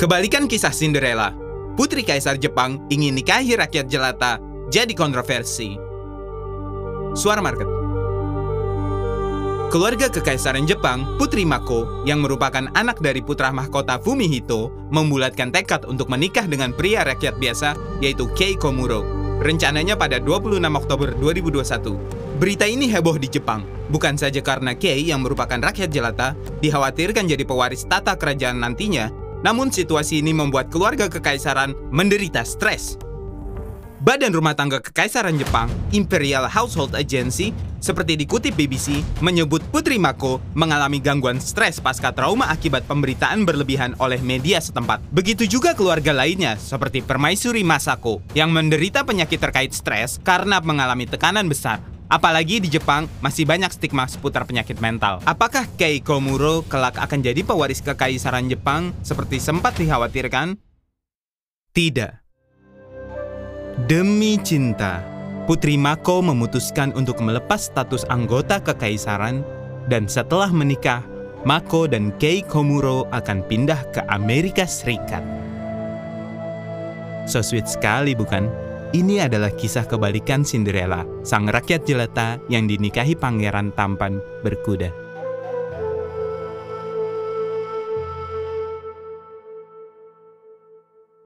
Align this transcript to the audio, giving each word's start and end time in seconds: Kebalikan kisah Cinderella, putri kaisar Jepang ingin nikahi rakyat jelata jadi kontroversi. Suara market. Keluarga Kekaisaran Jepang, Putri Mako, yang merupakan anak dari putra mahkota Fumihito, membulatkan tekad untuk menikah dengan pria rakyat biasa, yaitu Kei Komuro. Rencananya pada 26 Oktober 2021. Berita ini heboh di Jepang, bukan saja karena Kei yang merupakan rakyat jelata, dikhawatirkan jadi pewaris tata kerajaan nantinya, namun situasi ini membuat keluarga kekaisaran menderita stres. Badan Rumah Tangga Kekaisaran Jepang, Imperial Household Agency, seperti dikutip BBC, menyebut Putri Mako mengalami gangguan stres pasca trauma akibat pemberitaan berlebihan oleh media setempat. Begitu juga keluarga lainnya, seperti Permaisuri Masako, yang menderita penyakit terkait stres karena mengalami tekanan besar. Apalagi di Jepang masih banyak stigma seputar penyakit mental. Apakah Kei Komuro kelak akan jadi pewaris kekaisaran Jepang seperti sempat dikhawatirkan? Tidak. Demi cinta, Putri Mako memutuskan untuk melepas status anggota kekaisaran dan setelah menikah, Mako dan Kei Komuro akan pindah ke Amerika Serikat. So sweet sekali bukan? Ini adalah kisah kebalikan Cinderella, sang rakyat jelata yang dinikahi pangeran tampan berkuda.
Kebalikan 0.00 0.48
kisah 0.48 0.72
Cinderella, 0.72 1.36
putri 1.76 2.00
kaisar 2.00 2.40
Jepang 2.40 2.80
ingin 2.88 3.12
nikahi 3.12 3.52
rakyat 3.52 3.84
jelata 3.84 4.40
jadi 4.72 4.96
kontroversi. 4.96 5.76
Suara 7.12 7.44
market. 7.44 7.68
Keluarga 9.68 10.08
Kekaisaran 10.08 10.64
Jepang, 10.64 11.20
Putri 11.20 11.44
Mako, 11.44 12.08
yang 12.08 12.24
merupakan 12.24 12.72
anak 12.72 13.04
dari 13.04 13.20
putra 13.20 13.52
mahkota 13.52 14.00
Fumihito, 14.00 14.72
membulatkan 14.88 15.52
tekad 15.52 15.84
untuk 15.84 16.08
menikah 16.08 16.48
dengan 16.48 16.72
pria 16.72 17.04
rakyat 17.04 17.36
biasa, 17.36 17.76
yaitu 18.00 18.24
Kei 18.32 18.56
Komuro. 18.56 19.04
Rencananya 19.44 20.00
pada 20.00 20.16
26 20.16 20.64
Oktober 20.64 21.12
2021. 21.20 22.40
Berita 22.40 22.64
ini 22.64 22.88
heboh 22.88 23.20
di 23.20 23.28
Jepang, 23.28 23.68
bukan 23.92 24.16
saja 24.16 24.40
karena 24.40 24.72
Kei 24.72 25.04
yang 25.04 25.20
merupakan 25.20 25.60
rakyat 25.60 25.92
jelata, 25.92 26.32
dikhawatirkan 26.64 27.28
jadi 27.28 27.44
pewaris 27.44 27.84
tata 27.84 28.16
kerajaan 28.16 28.64
nantinya, 28.64 29.19
namun 29.40 29.72
situasi 29.72 30.20
ini 30.20 30.32
membuat 30.32 30.68
keluarga 30.68 31.08
kekaisaran 31.08 31.72
menderita 31.92 32.44
stres. 32.44 33.00
Badan 34.00 34.32
Rumah 34.32 34.56
Tangga 34.56 34.80
Kekaisaran 34.80 35.36
Jepang, 35.36 35.68
Imperial 35.92 36.48
Household 36.48 36.96
Agency, 36.96 37.52
seperti 37.84 38.16
dikutip 38.16 38.56
BBC, 38.56 39.04
menyebut 39.20 39.60
Putri 39.68 40.00
Mako 40.00 40.40
mengalami 40.56 41.04
gangguan 41.04 41.36
stres 41.36 41.80
pasca 41.84 42.08
trauma 42.08 42.48
akibat 42.48 42.88
pemberitaan 42.88 43.44
berlebihan 43.44 43.92
oleh 44.00 44.16
media 44.24 44.56
setempat. 44.56 45.04
Begitu 45.12 45.44
juga 45.44 45.76
keluarga 45.76 46.16
lainnya, 46.16 46.56
seperti 46.56 47.04
Permaisuri 47.04 47.60
Masako, 47.60 48.24
yang 48.32 48.56
menderita 48.56 49.04
penyakit 49.04 49.36
terkait 49.36 49.76
stres 49.76 50.16
karena 50.24 50.64
mengalami 50.64 51.04
tekanan 51.04 51.44
besar. 51.44 51.99
Apalagi 52.10 52.58
di 52.58 52.66
Jepang 52.66 53.06
masih 53.22 53.46
banyak 53.46 53.70
stigma 53.70 54.02
seputar 54.10 54.42
penyakit 54.42 54.82
mental. 54.82 55.22
Apakah 55.22 55.70
Kei 55.78 56.02
Komuro 56.02 56.66
kelak 56.66 56.98
akan 56.98 57.22
jadi 57.22 57.46
pewaris 57.46 57.78
kekaisaran 57.86 58.50
Jepang 58.50 58.90
seperti 59.06 59.38
sempat 59.38 59.78
dikhawatirkan? 59.78 60.58
Tidak. 61.70 62.12
Demi 63.86 64.42
cinta, 64.42 65.06
Putri 65.46 65.78
Mako 65.78 66.26
memutuskan 66.26 66.90
untuk 66.98 67.22
melepas 67.22 67.70
status 67.70 68.02
anggota 68.10 68.58
kekaisaran 68.58 69.46
dan 69.86 70.10
setelah 70.10 70.50
menikah, 70.50 71.06
Mako 71.46 71.86
dan 71.86 72.10
Kei 72.18 72.42
Komuro 72.42 73.06
akan 73.14 73.46
pindah 73.46 73.86
ke 73.94 74.02
Amerika 74.10 74.66
Serikat. 74.66 75.22
So 77.30 77.38
sweet 77.38 77.70
sekali 77.70 78.18
bukan? 78.18 78.69
Ini 78.90 79.22
adalah 79.30 79.54
kisah 79.54 79.86
kebalikan 79.86 80.42
Cinderella, 80.42 81.06
sang 81.22 81.46
rakyat 81.46 81.86
jelata 81.86 82.42
yang 82.50 82.66
dinikahi 82.66 83.14
pangeran 83.14 83.70
tampan 83.78 84.18
berkuda. 84.42 85.09